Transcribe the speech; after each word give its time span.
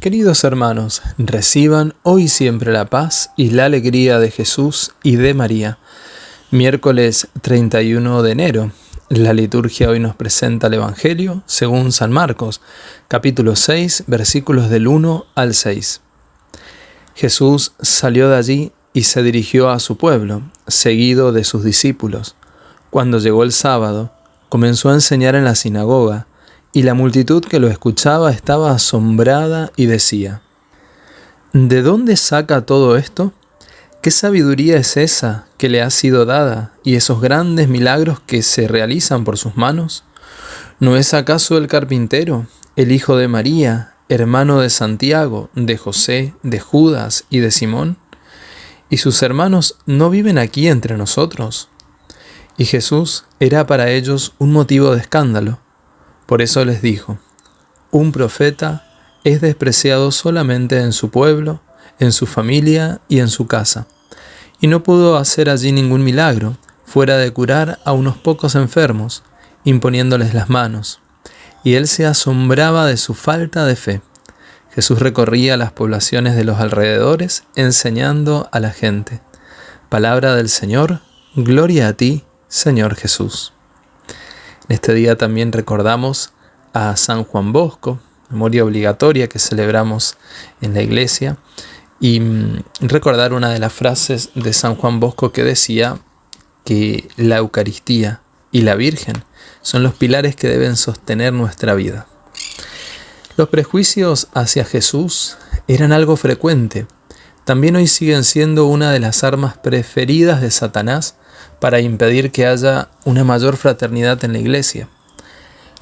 Queridos 0.00 0.44
hermanos, 0.44 1.02
reciban 1.18 1.92
hoy 2.04 2.28
siempre 2.28 2.72
la 2.72 2.86
paz 2.86 3.32
y 3.36 3.50
la 3.50 3.66
alegría 3.66 4.18
de 4.18 4.30
Jesús 4.30 4.92
y 5.02 5.16
de 5.16 5.34
María. 5.34 5.78
Miércoles 6.50 7.28
31 7.42 8.22
de 8.22 8.32
enero. 8.32 8.72
La 9.10 9.34
liturgia 9.34 9.90
hoy 9.90 10.00
nos 10.00 10.16
presenta 10.16 10.68
el 10.68 10.74
Evangelio 10.74 11.42
según 11.44 11.92
San 11.92 12.12
Marcos, 12.12 12.62
capítulo 13.08 13.56
6, 13.56 14.04
versículos 14.06 14.70
del 14.70 14.88
1 14.88 15.26
al 15.34 15.52
6. 15.52 16.00
Jesús 17.14 17.74
salió 17.82 18.30
de 18.30 18.38
allí 18.38 18.72
y 18.94 19.02
se 19.02 19.22
dirigió 19.22 19.68
a 19.68 19.80
su 19.80 19.98
pueblo, 19.98 20.50
seguido 20.66 21.30
de 21.30 21.44
sus 21.44 21.62
discípulos. 21.62 22.36
Cuando 22.88 23.18
llegó 23.18 23.42
el 23.42 23.52
sábado, 23.52 24.14
comenzó 24.48 24.88
a 24.88 24.94
enseñar 24.94 25.34
en 25.34 25.44
la 25.44 25.54
sinagoga 25.54 26.26
y 26.72 26.82
la 26.82 26.94
multitud 26.94 27.44
que 27.44 27.58
lo 27.58 27.68
escuchaba 27.68 28.30
estaba 28.30 28.72
asombrada 28.72 29.72
y 29.76 29.86
decía, 29.86 30.42
¿De 31.52 31.82
dónde 31.82 32.16
saca 32.16 32.64
todo 32.64 32.96
esto? 32.96 33.32
¿Qué 34.02 34.12
sabiduría 34.12 34.76
es 34.76 34.96
esa 34.96 35.46
que 35.58 35.68
le 35.68 35.82
ha 35.82 35.90
sido 35.90 36.24
dada 36.24 36.72
y 36.84 36.94
esos 36.94 37.20
grandes 37.20 37.68
milagros 37.68 38.20
que 38.20 38.42
se 38.42 38.68
realizan 38.68 39.24
por 39.24 39.36
sus 39.36 39.56
manos? 39.56 40.04
¿No 40.78 40.96
es 40.96 41.12
acaso 41.12 41.58
el 41.58 41.66
carpintero, 41.66 42.46
el 42.76 42.92
hijo 42.92 43.16
de 43.16 43.26
María, 43.26 43.94
hermano 44.08 44.60
de 44.60 44.70
Santiago, 44.70 45.50
de 45.54 45.76
José, 45.76 46.34
de 46.42 46.60
Judas 46.60 47.24
y 47.30 47.40
de 47.40 47.50
Simón? 47.50 47.98
¿Y 48.88 48.98
sus 48.98 49.22
hermanos 49.22 49.76
no 49.86 50.08
viven 50.08 50.38
aquí 50.38 50.68
entre 50.68 50.96
nosotros? 50.96 51.68
Y 52.56 52.64
Jesús 52.64 53.24
era 53.40 53.66
para 53.66 53.90
ellos 53.90 54.34
un 54.38 54.52
motivo 54.52 54.94
de 54.94 55.00
escándalo 55.00 55.58
por 56.30 56.42
eso 56.42 56.64
les 56.64 56.80
dijo, 56.80 57.18
un 57.90 58.12
profeta 58.12 58.86
es 59.24 59.40
despreciado 59.40 60.12
solamente 60.12 60.78
en 60.78 60.92
su 60.92 61.10
pueblo, 61.10 61.60
en 61.98 62.12
su 62.12 62.24
familia 62.24 63.00
y 63.08 63.18
en 63.18 63.26
su 63.26 63.48
casa. 63.48 63.88
Y 64.60 64.68
no 64.68 64.84
pudo 64.84 65.16
hacer 65.16 65.50
allí 65.50 65.72
ningún 65.72 66.04
milagro, 66.04 66.56
fuera 66.84 67.16
de 67.16 67.32
curar 67.32 67.80
a 67.84 67.90
unos 67.90 68.16
pocos 68.16 68.54
enfermos, 68.54 69.24
imponiéndoles 69.64 70.32
las 70.32 70.48
manos. 70.48 71.00
Y 71.64 71.74
él 71.74 71.88
se 71.88 72.06
asombraba 72.06 72.86
de 72.86 72.96
su 72.96 73.14
falta 73.14 73.66
de 73.66 73.74
fe. 73.74 74.00
Jesús 74.72 75.00
recorría 75.00 75.56
las 75.56 75.72
poblaciones 75.72 76.36
de 76.36 76.44
los 76.44 76.60
alrededores, 76.60 77.42
enseñando 77.56 78.48
a 78.52 78.60
la 78.60 78.70
gente. 78.70 79.20
Palabra 79.88 80.36
del 80.36 80.48
Señor, 80.48 81.00
gloria 81.34 81.88
a 81.88 81.94
ti, 81.94 82.22
Señor 82.46 82.94
Jesús. 82.94 83.52
Este 84.70 84.94
día 84.94 85.16
también 85.16 85.50
recordamos 85.50 86.30
a 86.72 86.96
San 86.96 87.24
Juan 87.24 87.52
Bosco, 87.52 87.98
memoria 88.30 88.64
obligatoria 88.64 89.28
que 89.28 89.40
celebramos 89.40 90.16
en 90.60 90.74
la 90.74 90.80
iglesia, 90.80 91.38
y 91.98 92.20
mm, 92.20 92.62
recordar 92.82 93.32
una 93.32 93.50
de 93.50 93.58
las 93.58 93.72
frases 93.72 94.30
de 94.36 94.52
San 94.52 94.76
Juan 94.76 95.00
Bosco 95.00 95.32
que 95.32 95.42
decía 95.42 95.98
que 96.64 97.08
la 97.16 97.38
Eucaristía 97.38 98.20
y 98.52 98.60
la 98.62 98.76
Virgen 98.76 99.24
son 99.60 99.82
los 99.82 99.94
pilares 99.94 100.36
que 100.36 100.46
deben 100.46 100.76
sostener 100.76 101.32
nuestra 101.32 101.74
vida. 101.74 102.06
Los 103.36 103.48
prejuicios 103.48 104.28
hacia 104.34 104.64
Jesús 104.64 105.36
eran 105.66 105.90
algo 105.90 106.16
frecuente. 106.16 106.86
También 107.44 107.74
hoy 107.74 107.88
siguen 107.88 108.22
siendo 108.22 108.66
una 108.66 108.92
de 108.92 109.00
las 109.00 109.24
armas 109.24 109.58
preferidas 109.58 110.40
de 110.40 110.52
Satanás 110.52 111.16
para 111.60 111.80
impedir 111.80 112.32
que 112.32 112.46
haya 112.46 112.88
una 113.04 113.22
mayor 113.22 113.56
fraternidad 113.56 114.24
en 114.24 114.32
la 114.32 114.38
iglesia. 114.38 114.88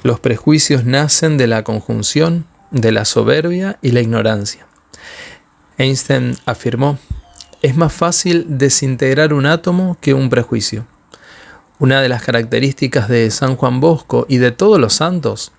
Los 0.02 0.20
prejuicios 0.20 0.84
nacen 0.84 1.38
de 1.38 1.46
la 1.46 1.64
conjunción 1.64 2.46
de 2.70 2.92
la 2.92 3.04
soberbia 3.04 3.78
y 3.80 3.92
la 3.92 4.00
ignorancia. 4.00 4.66
Einstein 5.78 6.36
afirmó, 6.44 6.98
es 7.62 7.76
más 7.76 7.92
fácil 7.92 8.44
desintegrar 8.48 9.32
un 9.32 9.46
átomo 9.46 9.96
que 10.00 10.14
un 10.14 10.28
prejuicio. 10.28 10.86
Una 11.78 12.02
de 12.02 12.08
las 12.08 12.22
características 12.22 13.08
de 13.08 13.30
San 13.30 13.56
Juan 13.56 13.80
Bosco 13.80 14.26
y 14.28 14.38
de 14.38 14.50
todos 14.50 14.80
los 14.80 14.94
santos 14.94 15.52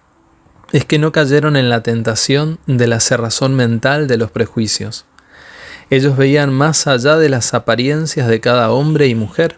es 0.74 0.86
que 0.86 1.00
no 1.00 1.12
cayeron 1.12 1.56
en 1.56 1.70
la 1.70 1.82
tentación 1.82 2.60
de 2.68 2.88
la 2.88 3.00
cerrazón 3.00 3.56
mental 3.56 4.08
de 4.08 4.18
los 4.18 4.30
prejuicios. 4.30 5.06
Ellos 5.90 6.18
veían 6.18 6.54
más 6.54 6.86
allá 6.86 7.18
de 7.18 7.30
las 7.30 7.54
apariencias 7.54 8.28
de 8.28 8.42
cada 8.42 8.72
hombre 8.72 9.08
y 9.08 9.16
mujer 9.16 9.58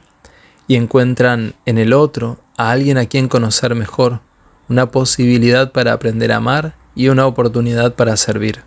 y 0.71 0.77
encuentran 0.77 1.53
en 1.65 1.77
el 1.77 1.91
otro 1.91 2.39
a 2.55 2.71
alguien 2.71 2.97
a 2.97 3.05
quien 3.05 3.27
conocer 3.27 3.75
mejor, 3.75 4.21
una 4.69 4.89
posibilidad 4.89 5.73
para 5.73 5.91
aprender 5.91 6.31
a 6.31 6.37
amar 6.37 6.75
y 6.95 7.09
una 7.09 7.25
oportunidad 7.25 7.95
para 7.95 8.15
servir. 8.15 8.63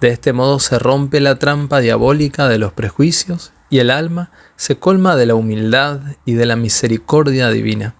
De 0.00 0.10
este 0.10 0.32
modo 0.32 0.60
se 0.60 0.78
rompe 0.78 1.18
la 1.18 1.36
trampa 1.40 1.80
diabólica 1.80 2.46
de 2.46 2.58
los 2.58 2.72
prejuicios 2.72 3.52
y 3.70 3.80
el 3.80 3.90
alma 3.90 4.30
se 4.54 4.78
colma 4.78 5.16
de 5.16 5.26
la 5.26 5.34
humildad 5.34 5.98
y 6.26 6.34
de 6.34 6.46
la 6.46 6.54
misericordia 6.54 7.50
divina. 7.50 7.96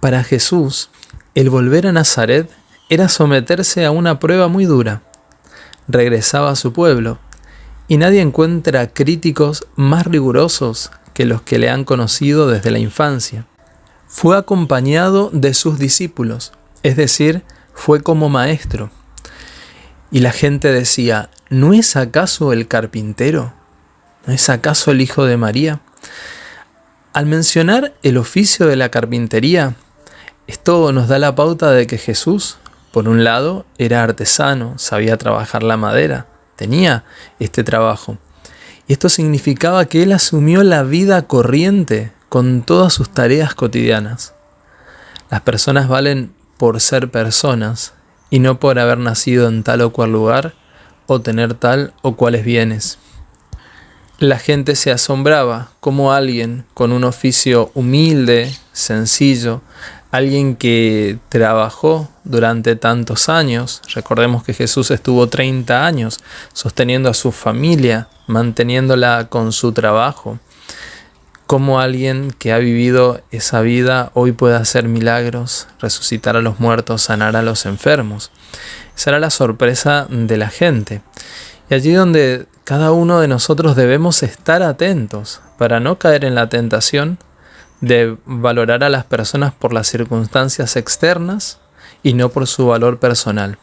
Para 0.00 0.24
Jesús, 0.24 0.90
el 1.36 1.48
volver 1.48 1.86
a 1.86 1.92
Nazaret 1.92 2.50
era 2.88 3.08
someterse 3.08 3.84
a 3.84 3.92
una 3.92 4.18
prueba 4.18 4.48
muy 4.48 4.64
dura. 4.64 5.02
Regresaba 5.86 6.50
a 6.50 6.56
su 6.56 6.72
pueblo, 6.72 7.20
y 7.86 7.98
nadie 7.98 8.20
encuentra 8.20 8.88
críticos 8.88 9.68
más 9.76 10.08
rigurosos 10.08 10.90
que 11.14 11.24
los 11.24 11.40
que 11.42 11.58
le 11.58 11.70
han 11.70 11.84
conocido 11.84 12.48
desde 12.48 12.70
la 12.70 12.78
infancia. 12.78 13.46
Fue 14.06 14.36
acompañado 14.36 15.30
de 15.32 15.54
sus 15.54 15.78
discípulos, 15.78 16.52
es 16.82 16.96
decir, 16.96 17.44
fue 17.72 18.02
como 18.02 18.28
maestro. 18.28 18.90
Y 20.10 20.20
la 20.20 20.32
gente 20.32 20.72
decía, 20.72 21.30
¿no 21.48 21.72
es 21.72 21.96
acaso 21.96 22.52
el 22.52 22.68
carpintero? 22.68 23.54
¿No 24.26 24.34
es 24.34 24.48
acaso 24.48 24.90
el 24.90 25.00
hijo 25.00 25.24
de 25.24 25.36
María? 25.36 25.80
Al 27.12 27.26
mencionar 27.26 27.94
el 28.02 28.16
oficio 28.16 28.66
de 28.66 28.76
la 28.76 28.90
carpintería, 28.90 29.74
esto 30.46 30.92
nos 30.92 31.08
da 31.08 31.18
la 31.18 31.34
pauta 31.34 31.70
de 31.70 31.86
que 31.86 31.96
Jesús, 31.96 32.58
por 32.92 33.08
un 33.08 33.24
lado, 33.24 33.66
era 33.78 34.02
artesano, 34.02 34.78
sabía 34.78 35.16
trabajar 35.16 35.62
la 35.62 35.76
madera, 35.76 36.26
tenía 36.56 37.04
este 37.38 37.64
trabajo. 37.64 38.18
Y 38.86 38.92
esto 38.92 39.08
significaba 39.08 39.84
que 39.86 40.02
él 40.02 40.12
asumió 40.12 40.62
la 40.62 40.82
vida 40.82 41.22
corriente 41.22 42.12
con 42.28 42.62
todas 42.62 42.92
sus 42.92 43.08
tareas 43.10 43.54
cotidianas. 43.54 44.34
Las 45.30 45.40
personas 45.40 45.88
valen 45.88 46.32
por 46.58 46.80
ser 46.80 47.10
personas 47.10 47.94
y 48.30 48.40
no 48.40 48.60
por 48.60 48.78
haber 48.78 48.98
nacido 48.98 49.48
en 49.48 49.62
tal 49.62 49.80
o 49.80 49.90
cual 49.90 50.12
lugar 50.12 50.54
o 51.06 51.20
tener 51.20 51.54
tal 51.54 51.92
o 52.02 52.16
cuales 52.16 52.44
bienes. 52.44 52.98
La 54.18 54.38
gente 54.38 54.76
se 54.76 54.90
asombraba 54.90 55.70
como 55.80 56.12
alguien 56.12 56.64
con 56.72 56.92
un 56.92 57.04
oficio 57.04 57.70
humilde, 57.74 58.56
sencillo, 58.72 59.60
alguien 60.12 60.54
que 60.54 61.18
trabajó 61.28 62.08
durante 62.22 62.76
tantos 62.76 63.28
años, 63.28 63.82
recordemos 63.92 64.44
que 64.44 64.54
Jesús 64.54 64.92
estuvo 64.92 65.28
30 65.28 65.84
años 65.84 66.20
sosteniendo 66.52 67.10
a 67.10 67.14
su 67.14 67.32
familia, 67.32 68.08
manteniéndola 68.26 69.28
con 69.28 69.52
su 69.52 69.72
trabajo, 69.72 70.38
como 71.46 71.80
alguien 71.80 72.34
que 72.38 72.52
ha 72.52 72.58
vivido 72.58 73.20
esa 73.30 73.60
vida 73.60 74.10
hoy 74.14 74.32
puede 74.32 74.56
hacer 74.56 74.88
milagros, 74.88 75.68
resucitar 75.78 76.36
a 76.36 76.40
los 76.40 76.58
muertos, 76.58 77.02
sanar 77.02 77.36
a 77.36 77.42
los 77.42 77.66
enfermos. 77.66 78.30
Esa 78.96 79.10
era 79.10 79.20
la 79.20 79.30
sorpresa 79.30 80.06
de 80.08 80.36
la 80.36 80.48
gente. 80.48 81.02
Y 81.68 81.74
allí 81.74 81.92
donde 81.92 82.46
cada 82.64 82.92
uno 82.92 83.20
de 83.20 83.28
nosotros 83.28 83.76
debemos 83.76 84.22
estar 84.22 84.62
atentos 84.62 85.42
para 85.58 85.80
no 85.80 85.98
caer 85.98 86.24
en 86.24 86.34
la 86.34 86.48
tentación 86.48 87.18
de 87.80 88.16
valorar 88.24 88.82
a 88.82 88.88
las 88.88 89.04
personas 89.04 89.52
por 89.52 89.74
las 89.74 89.86
circunstancias 89.88 90.76
externas 90.76 91.58
y 92.02 92.14
no 92.14 92.30
por 92.30 92.46
su 92.46 92.66
valor 92.66 92.98
personal. 92.98 93.58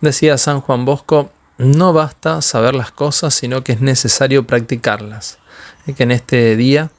Decía 0.00 0.36
San 0.38 0.60
Juan 0.60 0.84
Bosco, 0.84 1.30
no 1.60 1.92
basta 1.92 2.40
saber 2.40 2.74
las 2.74 2.90
cosas, 2.90 3.34
sino 3.34 3.62
que 3.62 3.72
es 3.72 3.80
necesario 3.82 4.46
practicarlas. 4.46 5.38
Y 5.86 5.92
que 5.92 6.04
en 6.04 6.10
este 6.10 6.56
día 6.56 6.90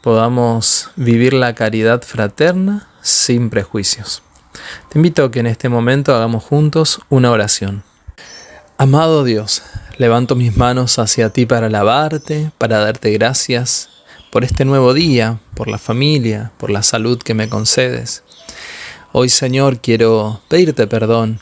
podamos 0.00 0.90
vivir 0.94 1.32
la 1.32 1.54
caridad 1.54 2.02
fraterna 2.02 2.88
sin 3.02 3.50
prejuicios. 3.50 4.22
Te 4.88 4.98
invito 4.98 5.24
a 5.24 5.30
que 5.30 5.40
en 5.40 5.48
este 5.48 5.68
momento 5.68 6.14
hagamos 6.14 6.44
juntos 6.44 7.00
una 7.08 7.32
oración. 7.32 7.82
Amado 8.78 9.24
Dios, 9.24 9.62
levanto 9.98 10.36
mis 10.36 10.56
manos 10.56 11.00
hacia 11.00 11.30
ti 11.30 11.44
para 11.44 11.66
alabarte, 11.66 12.52
para 12.58 12.78
darte 12.78 13.10
gracias 13.10 13.88
por 14.30 14.44
este 14.44 14.64
nuevo 14.64 14.94
día, 14.94 15.40
por 15.54 15.66
la 15.66 15.78
familia, 15.78 16.52
por 16.58 16.70
la 16.70 16.84
salud 16.84 17.20
que 17.20 17.34
me 17.34 17.48
concedes. 17.48 18.22
Hoy, 19.12 19.30
Señor, 19.30 19.80
quiero 19.80 20.42
pedirte 20.48 20.86
perdón 20.86 21.40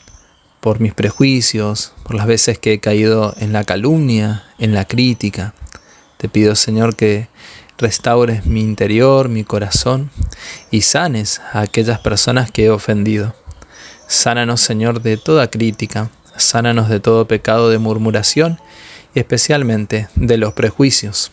por 0.65 0.79
mis 0.79 0.95
prejuicios, 0.95 1.93
por 2.01 2.15
las 2.15 2.25
veces 2.25 2.57
que 2.57 2.73
he 2.73 2.79
caído 2.79 3.35
en 3.37 3.53
la 3.53 3.63
calumnia, 3.65 4.45
en 4.57 4.73
la 4.73 4.85
crítica. 4.85 5.53
Te 6.17 6.27
pido, 6.27 6.55
Señor, 6.55 6.95
que 6.95 7.27
restaures 7.77 8.47
mi 8.47 8.61
interior, 8.61 9.29
mi 9.29 9.43
corazón 9.43 10.09
y 10.71 10.81
sanes 10.81 11.39
a 11.53 11.59
aquellas 11.59 11.99
personas 11.99 12.49
que 12.49 12.65
he 12.65 12.69
ofendido. 12.71 13.35
Sánanos, 14.07 14.59
Señor, 14.59 15.03
de 15.03 15.17
toda 15.17 15.51
crítica. 15.51 16.09
sánanos 16.35 16.89
de 16.89 16.99
todo 16.99 17.27
pecado 17.27 17.69
de 17.69 17.77
murmuración 17.77 18.59
y 19.13 19.19
especialmente 19.19 20.07
de 20.15 20.37
los 20.39 20.53
prejuicios. 20.53 21.31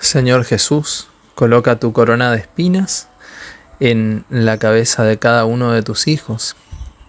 Señor 0.00 0.44
Jesús, 0.44 1.06
coloca 1.36 1.78
tu 1.78 1.92
corona 1.92 2.32
de 2.32 2.38
espinas 2.38 3.06
en 3.78 4.24
la 4.28 4.58
cabeza 4.58 5.04
de 5.04 5.20
cada 5.20 5.44
uno 5.44 5.70
de 5.70 5.84
tus 5.84 6.08
hijos 6.08 6.56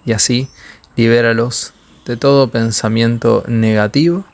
y 0.06 0.12
así 0.12 0.50
libéralos 0.96 1.74
de 2.06 2.18
todo 2.18 2.50
pensamiento 2.50 3.44
negativo, 3.48 4.26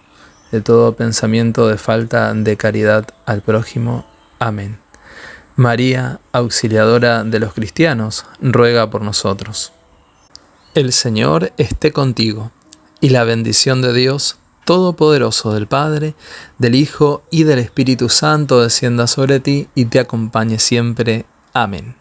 de 0.51 0.61
todo 0.61 0.95
pensamiento 0.95 1.67
de 1.67 1.77
falta 1.77 2.33
de 2.33 2.57
caridad 2.57 3.07
al 3.25 3.41
prójimo. 3.41 4.05
Amén. 4.39 4.79
María, 5.55 6.19
auxiliadora 6.31 7.23
de 7.23 7.39
los 7.39 7.53
cristianos, 7.53 8.25
ruega 8.41 8.89
por 8.89 9.01
nosotros. 9.01 9.73
El 10.73 10.93
Señor 10.93 11.51
esté 11.57 11.91
contigo, 11.91 12.51
y 13.01 13.09
la 13.09 13.23
bendición 13.23 13.81
de 13.81 13.93
Dios 13.93 14.37
Todopoderoso 14.65 15.51
del 15.51 15.65
Padre, 15.65 16.13
del 16.59 16.75
Hijo 16.75 17.23
y 17.31 17.43
del 17.43 17.57
Espíritu 17.57 18.07
Santo 18.07 18.61
descienda 18.61 19.07
sobre 19.07 19.39
ti 19.39 19.67
y 19.73 19.85
te 19.85 19.99
acompañe 19.99 20.59
siempre. 20.59 21.25
Amén. 21.53 21.95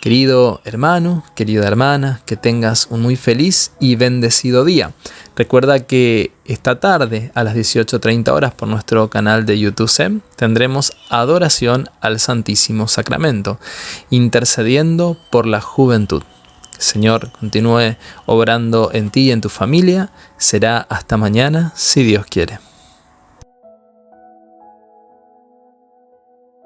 Querido 0.00 0.62
hermano, 0.64 1.22
querida 1.34 1.66
hermana, 1.66 2.22
que 2.24 2.36
tengas 2.36 2.86
un 2.88 3.02
muy 3.02 3.16
feliz 3.16 3.72
y 3.80 3.96
bendecido 3.96 4.64
día. 4.64 4.92
Recuerda 5.36 5.80
que 5.80 6.32
esta 6.46 6.80
tarde 6.80 7.30
a 7.34 7.44
las 7.44 7.54
18.30 7.54 8.32
horas 8.32 8.54
por 8.54 8.66
nuestro 8.66 9.10
canal 9.10 9.44
de 9.44 9.58
YouTube 9.58 9.90
SEM 9.90 10.22
tendremos 10.36 10.92
adoración 11.10 11.90
al 12.00 12.18
Santísimo 12.18 12.88
Sacramento, 12.88 13.58
intercediendo 14.08 15.18
por 15.30 15.46
la 15.46 15.60
juventud. 15.60 16.22
Señor 16.78 17.30
continúe 17.32 17.96
obrando 18.24 18.90
en 18.94 19.10
ti 19.10 19.24
y 19.24 19.32
en 19.32 19.42
tu 19.42 19.50
familia. 19.50 20.10
Será 20.38 20.78
hasta 20.88 21.18
mañana 21.18 21.74
si 21.76 22.04
Dios 22.04 22.24
quiere. 22.24 22.69